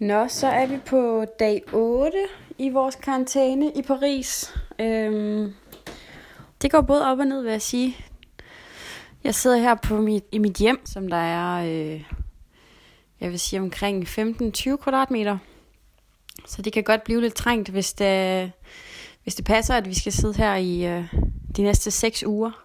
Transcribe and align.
Nå, 0.00 0.28
så 0.28 0.46
er 0.46 0.66
vi 0.66 0.78
på 0.86 1.24
dag 1.38 1.62
8 1.72 2.18
i 2.58 2.68
vores 2.68 2.94
karantæne 2.94 3.72
i 3.72 3.82
Paris. 3.82 4.54
Øhm, 4.78 5.54
det 6.62 6.70
går 6.70 6.80
både 6.80 7.06
op 7.06 7.18
og 7.18 7.26
ned, 7.26 7.42
vil 7.42 7.50
jeg 7.50 7.62
sige. 7.62 7.96
Jeg 9.24 9.34
sidder 9.34 9.56
her 9.56 9.74
på 9.74 10.00
mit, 10.00 10.24
i 10.32 10.38
mit 10.38 10.56
hjem, 10.56 10.86
som 10.86 11.08
der 11.08 11.16
er, 11.16 11.64
øh, 11.64 12.04
jeg 13.20 13.30
vil 13.30 13.40
sige, 13.40 13.60
omkring 13.60 14.04
15-20 14.08 14.76
kvadratmeter. 14.76 15.38
Så 16.46 16.62
det 16.62 16.72
kan 16.72 16.84
godt 16.84 17.04
blive 17.04 17.20
lidt 17.20 17.34
trængt, 17.34 17.68
hvis 17.68 17.92
det, 17.92 18.52
hvis 19.22 19.34
det 19.34 19.44
passer, 19.44 19.74
at 19.74 19.88
vi 19.88 19.94
skal 19.94 20.12
sidde 20.12 20.34
her 20.34 20.54
i 20.54 20.86
øh, 20.86 21.14
de 21.56 21.62
næste 21.62 21.90
6 21.90 22.24
uger. 22.26 22.64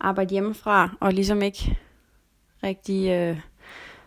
Arbejde 0.00 0.30
hjemmefra 0.30 0.96
og 1.00 1.12
ligesom 1.12 1.42
ikke 1.42 1.78
rigtig... 2.62 3.10
Øh, 3.10 3.40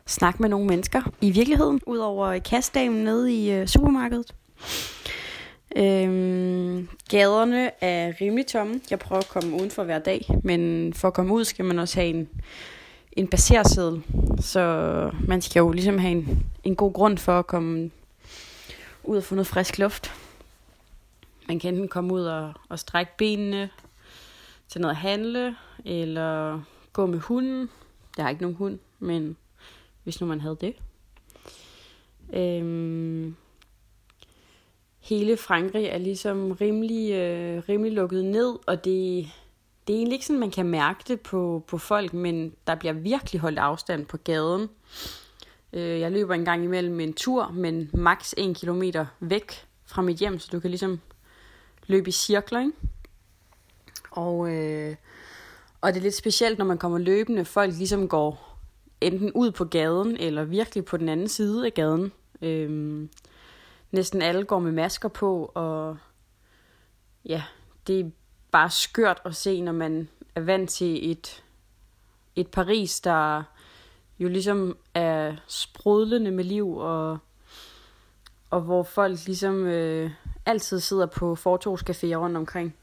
snakke 0.08 0.42
med 0.42 0.50
nogle 0.50 0.68
mennesker 0.68 1.02
i 1.21 1.32
virkeligheden, 1.32 1.82
udover 1.86 2.40
kastdamen 2.40 3.04
nede 3.04 3.34
i 3.34 3.52
øh, 3.52 3.68
supermarkedet. 3.68 4.34
Øhm, 5.75 6.89
gaderne 7.10 7.84
er 7.84 8.14
rimelig 8.21 8.48
tomme. 8.48 8.82
Jeg 8.89 9.00
prøver 9.00 9.21
at 9.21 9.28
komme 9.28 9.56
udenfor 9.56 9.84
hver 9.84 10.00
dag, 10.00 10.28
men 10.43 10.93
for 10.93 11.07
at 11.07 11.14
komme 11.14 11.34
ud 11.34 11.43
skal 11.43 11.65
man 11.65 11.79
også 11.79 12.00
have 12.00 12.10
en, 12.10 12.29
en 13.12 13.28
baserseddel. 13.28 14.04
Så 14.39 15.12
man 15.28 15.42
skal 15.42 15.60
jo 15.60 15.71
ligesom 15.71 15.98
have 15.98 16.12
en, 16.12 16.46
en 16.64 16.76
god 16.76 16.93
grund 16.93 17.18
for 17.18 17.40
at 17.40 17.48
komme 17.48 17.92
ud 19.04 19.18
og 19.18 19.24
få 19.24 19.36
noget 19.36 19.48
frisk 19.48 19.78
luft. 19.78 20.14
Man 21.48 21.60
kan 21.60 21.74
enten 21.74 21.87
komme 21.87 22.14
ud 22.14 22.21
og, 22.21 22.54
og 22.70 22.79
strække 22.79 23.12
benene 23.18 23.70
til 24.70 24.82
noget 24.82 24.96
at 24.96 25.01
handle, 25.01 25.56
eller 25.86 26.62
gå 26.93 27.06
med 27.06 27.20
hunden. 27.20 27.70
Jeg 28.18 28.26
har 28.26 28.29
ikke 28.29 28.42
nogen 28.42 28.57
hund, 28.57 28.79
men 29.00 29.37
hvis 30.05 30.21
nu 30.21 30.27
man 30.27 30.41
havde 30.41 30.57
det. 30.61 30.75
Øhm, 32.33 33.36
hele 35.00 35.38
Frankrig 35.38 35.86
er 35.86 35.97
ligesom 35.97 36.52
rimelig, 36.52 37.12
øh, 37.12 37.64
rimelig 37.70 37.94
lukket 37.94 38.25
ned, 38.25 38.56
og 38.67 38.86
det, 38.86 39.28
det 39.88 39.94
er 39.94 39.97
egentlig 39.97 40.14
ikke 40.14 40.25
sådan, 40.25 40.39
man 40.39 40.52
kan 40.52 40.66
mærke 40.66 41.00
det 41.08 41.22
på, 41.22 41.64
på 41.67 41.78
folk, 41.78 42.14
men 42.14 42.53
der 42.67 42.75
bliver 42.75 42.94
virkelig 42.94 43.42
holdt 43.42 43.59
afstand 43.59 44.06
på 44.06 44.17
gaden. 44.17 44.70
Øh, 45.73 46.00
jeg 46.00 46.12
løber 46.12 46.34
en 46.34 46.45
gang 46.45 46.64
imellem 46.64 47.00
en 47.00 47.14
tur, 47.14 47.52
men 47.53 47.90
maks 47.94 48.36
1 48.38 48.56
kilometer 48.56 49.06
væk 49.19 49.67
fra 49.86 50.02
mit 50.02 50.17
hjem, 50.17 50.40
så 50.40 50.50
du 50.52 50.59
kan 50.59 50.69
ligesom 50.69 51.00
løbe 51.88 52.09
i 52.09 52.12
cirkler, 52.12 52.59
ikke? 52.59 52.72
Og, 54.12 54.53
øh, 54.53 54.95
og 55.81 55.94
det 55.94 56.00
er 56.00 56.03
lidt 56.03 56.16
specielt, 56.16 56.58
når 56.58 56.66
man 56.66 56.78
kommer 56.78 56.97
løbende, 56.97 57.45
folk 57.45 57.73
ligesom 57.78 58.08
går 58.08 58.55
enten 59.06 59.31
ud 59.31 59.52
på 59.52 59.66
gaden, 59.66 60.17
eller 60.17 60.44
virkelig 60.44 60.86
på 60.86 60.98
den 60.98 61.09
anden 61.09 61.28
side 61.28 61.66
af 61.66 61.73
gaden. 61.73 62.11
Øhm, 62.42 63.09
næsten 63.92 64.22
alle 64.22 64.44
går 64.44 64.59
med 64.59 64.72
masker 64.72 65.09
på, 65.09 65.52
og 65.53 65.97
ja, 67.25 67.44
det 67.88 68.00
er 68.00 68.09
bare 68.52 68.70
skørt 68.70 69.22
at 69.25 69.36
se, 69.36 69.62
når 69.62 69.72
man 69.72 70.09
er 70.36 70.42
vant 70.42 70.70
til 70.70 71.12
et, 71.12 71.44
et 72.36 72.47
Paris, 72.47 73.02
der 73.02 73.44
jo 74.20 74.28
ligesom 74.28 74.78
er 74.94 75.36
sprudlende 75.47 76.31
med 76.31 76.44
liv, 76.44 76.78
og, 76.78 77.17
og 78.50 78.62
hvor 78.62 78.84
folk 78.84 79.25
ligesom 79.25 79.66
øh, 79.66 80.12
altid 80.45 80.80
sidder 80.80 81.06
på 81.06 81.34
fortogscaféer 81.34 82.16
rundt 82.16 82.38
omkring. 82.38 82.75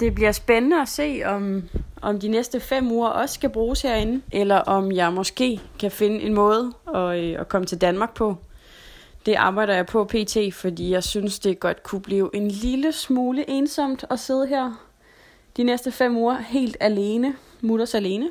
Det 0.00 0.14
bliver 0.14 0.32
spændende 0.32 0.80
at 0.80 0.88
se, 0.88 1.22
om, 1.24 1.62
om 2.02 2.20
de 2.20 2.28
næste 2.28 2.60
fem 2.60 2.92
uger 2.92 3.08
også 3.08 3.34
skal 3.34 3.50
bruges 3.50 3.82
herinde, 3.82 4.22
eller 4.32 4.56
om 4.56 4.92
jeg 4.92 5.12
måske 5.12 5.60
kan 5.78 5.90
finde 5.90 6.20
en 6.20 6.34
måde 6.34 6.72
at, 6.94 7.18
øh, 7.18 7.40
at 7.40 7.48
komme 7.48 7.66
til 7.66 7.80
Danmark 7.80 8.14
på. 8.14 8.36
Det 9.26 9.34
arbejder 9.34 9.74
jeg 9.74 9.86
på 9.86 10.04
pt, 10.04 10.36
fordi 10.52 10.90
jeg 10.90 11.04
synes, 11.04 11.38
det 11.38 11.60
godt 11.60 11.82
kunne 11.82 12.00
blive 12.00 12.30
en 12.34 12.48
lille 12.48 12.92
smule 12.92 13.50
ensomt 13.50 14.04
at 14.10 14.20
sidde 14.20 14.46
her 14.46 14.86
de 15.56 15.62
næste 15.62 15.92
fem 15.92 16.16
uger 16.16 16.38
helt 16.38 16.76
alene, 16.80 17.34
mutters 17.60 17.94
alene. 17.94 18.30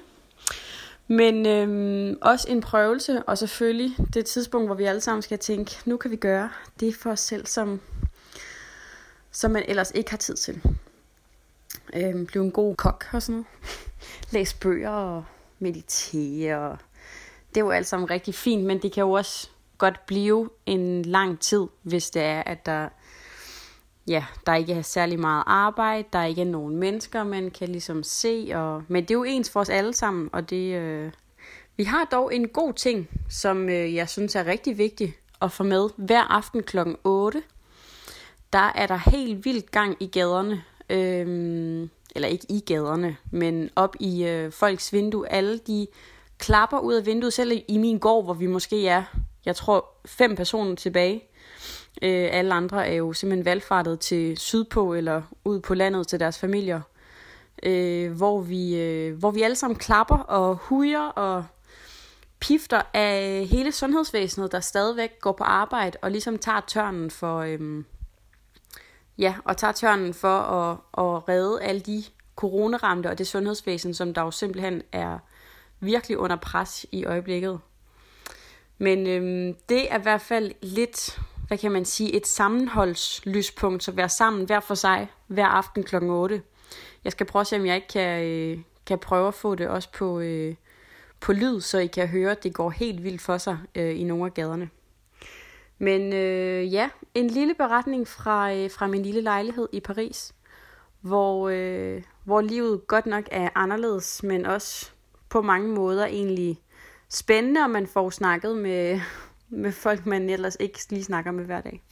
Men 1.08 1.46
øhm, 1.46 2.18
også 2.22 2.48
en 2.50 2.62
prøvelse, 2.62 3.24
og 3.24 3.38
selvfølgelig 3.38 3.96
det 4.14 4.26
tidspunkt, 4.26 4.68
hvor 4.68 4.76
vi 4.76 4.84
alle 4.84 5.02
sammen 5.02 5.22
skal 5.22 5.40
tænke, 5.40 5.78
nu 5.86 5.98
kan 5.98 6.12
vi 6.12 6.16
gøre 6.16 6.50
det 6.80 6.96
for 6.96 7.12
os 7.12 7.20
selv, 7.20 7.46
som, 7.46 7.82
som 9.32 9.52
man 9.52 9.64
ellers 9.68 9.92
ikke 9.96 10.10
har 10.10 10.18
tid 10.18 10.36
til. 10.36 10.62
Øhm, 11.96 12.26
blive 12.26 12.44
en 12.44 12.52
god 12.52 12.76
kok 12.76 13.06
og 13.14 13.22
sådan 13.22 13.36
noget. 13.36 13.48
Læse 14.34 14.56
bøger 14.60 14.90
og 14.90 15.26
meditere. 15.60 16.70
Og 16.70 16.78
det 17.50 17.58
er 17.58 17.66
jo 17.66 17.72
alt 17.72 17.88
sammen 17.88 18.10
rigtig 18.10 18.36
fint, 18.36 18.64
men 18.64 18.82
det 18.82 18.92
kan 18.92 19.02
jo 19.02 19.12
også 19.12 19.50
godt 19.78 20.06
blive 20.06 20.50
en 20.66 21.02
lang 21.02 21.40
tid, 21.40 21.68
hvis 21.82 22.10
det 22.10 22.22
er, 22.22 22.44
at 22.44 22.66
der, 22.66 22.90
ja, 24.08 24.26
der 24.46 24.56
ikke 24.56 24.74
er 24.74 24.82
særlig 24.82 25.20
meget 25.20 25.44
arbejde, 25.48 26.08
der 26.14 26.24
ikke 26.24 26.42
er 26.42 26.46
nogen 26.46 26.76
mennesker, 26.76 27.24
man 27.24 27.52
kan 27.52 27.70
ligesom 27.70 28.04
se. 28.04 28.52
Og, 28.54 28.84
men 28.88 29.04
det 29.04 29.12
er 29.12 29.16
jo 29.16 29.24
ens 29.24 29.50
for 29.50 29.60
os 29.60 29.70
alle 29.70 29.94
sammen, 29.94 30.30
og 30.34 30.50
det, 30.50 30.76
øh, 30.76 31.12
vi 31.78 31.84
har 31.84 32.06
dog 32.06 32.36
en 32.36 32.48
god 32.48 32.74
ting, 32.74 33.10
som 33.30 33.70
øh, 33.70 33.96
jeg 33.96 34.10
synes 34.10 34.36
er 34.36 34.46
rigtig 34.46 34.78
vigtig 34.78 35.16
at 35.42 35.52
få 35.52 35.64
med 35.64 35.90
hver 35.98 36.22
aften 36.22 36.64
kl. 36.64 36.78
8. 37.04 37.44
Der 38.54 38.72
er 38.76 38.88
der 38.88 39.10
helt 39.10 39.46
vildt 39.46 39.72
gang 39.72 39.98
i 40.00 40.08
gaderne. 40.08 40.64
Øhm, 40.90 41.90
eller 42.16 42.28
ikke 42.28 42.46
i 42.50 42.60
gaderne, 42.60 43.18
men 43.32 43.70
op 43.76 43.96
i 44.00 44.26
øh, 44.26 44.52
folks 44.52 44.94
vindue. 44.94 45.32
Alle 45.32 45.58
de 45.58 45.88
klapper 46.38 46.80
ud 46.80 46.94
af 46.94 47.06
vinduet, 47.06 47.34
selv 47.34 47.64
i 47.68 47.78
min 47.78 48.00
gård, 48.00 48.24
hvor 48.24 48.34
vi 48.34 48.48
måske 48.48 48.88
er, 48.88 49.04
jeg 49.46 49.56
tror, 49.56 49.86
fem 50.06 50.36
personer 50.36 50.76
tilbage. 50.76 51.24
Øh, 52.02 52.30
alle 52.32 52.54
andre 52.54 52.88
er 52.88 52.94
jo 52.94 53.14
simpelthen 53.14 53.46
valgfartet 53.46 54.00
til 54.00 54.38
sydpå 54.38 54.94
eller 54.94 55.22
ud 55.46 55.60
på 55.60 55.74
landet 55.74 56.08
til 56.08 56.20
deres 56.20 56.40
familier. 56.40 56.82
Øh, 57.64 58.12
hvor, 58.12 58.42
vi, 58.42 58.76
øh, 58.76 59.18
hvor 59.18 59.32
vi 59.32 59.42
alle 59.42 59.56
sammen 59.56 59.78
klapper 59.78 60.18
og 60.18 60.56
hujer 60.56 61.08
og 61.08 61.46
pifter 62.40 62.82
af 62.94 63.46
hele 63.50 63.72
sundhedsvæsenet, 63.72 64.52
der 64.52 64.60
stadigvæk 64.60 65.20
går 65.22 65.32
på 65.32 65.44
arbejde 65.44 65.98
og 66.02 66.12
ligesom 66.12 66.38
tager 66.38 66.62
tørnen 66.68 67.12
for, 67.12 67.40
øhm, 67.40 67.86
ja, 69.18 69.36
og 69.46 69.58
tager 69.58 69.74
tørnen 69.74 70.14
for 70.14 70.40
at, 70.40 70.78
at 70.98 71.30
redde 71.30 71.62
alle 71.62 71.82
de 71.82 72.04
coronaramte 72.36 73.08
og 73.08 73.18
det 73.18 73.28
sundhedsvæsen, 73.28 73.94
som 73.94 74.14
der 74.14 74.22
jo 74.22 74.32
simpelthen 74.32 74.82
er 74.92 75.20
virkelig 75.80 76.18
under 76.18 76.36
pres 76.36 76.86
i 76.92 77.06
øjeblikket. 77.06 77.60
Men 78.78 79.08
øhm, 79.08 79.56
det 79.70 79.92
er 79.92 80.00
i 80.00 80.02
hvert 80.02 80.22
fald 80.22 80.52
lidt, 80.62 81.20
hvad 81.48 81.58
kan 81.58 81.72
man 81.72 81.86
sige, 81.86 82.16
et 82.16 82.28
sammenholdslyspunkt, 82.28 83.84
så 83.84 83.92
være 83.92 84.10
sammen 84.10 84.46
hver 84.46 84.60
for 84.60 84.76
sig 84.76 85.08
hver 85.28 85.48
aften 85.48 85.84
kl. 85.84 85.96
8. 85.96 86.42
Jeg 87.04 87.12
skal 87.12 87.26
prøve 87.26 87.42
at 87.42 87.48
se, 87.48 87.56
om 87.56 87.66
jeg 87.66 87.76
ikke 87.76 87.88
kan, 87.88 88.24
øh, 88.24 88.58
kan 88.86 89.00
prøve 89.00 89.28
at 89.28 89.34
få 89.34 89.56
det 89.56 89.68
også 89.68 89.92
på, 89.92 90.20
øh, 90.20 90.56
på 91.20 91.34
lyd, 91.34 91.62
så 91.62 91.78
I 91.78 91.88
kan 91.88 92.08
høre, 92.08 92.32
at 92.32 92.44
det 92.44 92.54
går 92.54 92.70
helt 92.70 93.04
vildt 93.04 93.22
for 93.22 93.38
sig 93.38 93.58
øh, 93.76 94.00
i 94.00 94.04
nogle 94.04 94.26
af 94.26 94.34
gaderne. 94.34 94.70
Men 95.78 96.14
øh, 96.14 96.74
ja, 96.74 96.90
en 97.14 97.28
lille 97.28 97.54
beretning 97.54 98.08
fra, 98.08 98.54
øh, 98.54 98.72
fra 98.72 98.88
min 98.88 99.04
lille 99.04 99.22
lejlighed 99.22 99.68
i 99.72 99.80
Paris, 99.80 100.36
hvor, 101.02 101.50
øh, 101.50 102.04
hvor 102.24 102.42
livet 102.42 102.88
godt 102.88 103.06
nok 103.06 103.24
er 103.32 103.50
anderledes, 103.56 104.24
men 104.24 104.46
også 104.46 104.92
på 105.30 105.42
mange 105.42 105.68
måder 105.68 106.06
egentlig 106.06 106.62
spændende, 107.10 107.62
og 107.62 107.70
man 107.70 107.88
får 107.88 108.10
snakket 108.10 108.58
med, 108.58 109.00
med 109.64 109.72
folk, 109.72 110.06
man 110.06 110.30
ellers 110.30 110.58
ikke 110.60 110.80
lige 110.90 111.04
snakker 111.04 111.32
med 111.32 111.46
hver 111.46 111.62
dag. 111.62 111.84